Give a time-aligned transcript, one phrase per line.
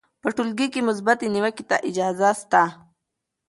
[0.21, 2.63] په ټولګي کې مثبتې نیوکې ته اجازه سته.